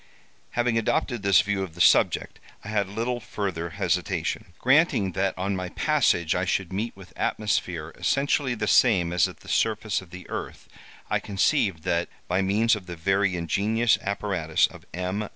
[0.57, 4.45] "Having adopted this view of the subject, I had little further hesitation.
[4.57, 9.41] Granting that on my passage I should meet with atmosphere essentially the same as at
[9.41, 10.67] the surface of the earth,
[11.11, 15.29] I conceived that, by means of the very ingenious apparatus of M.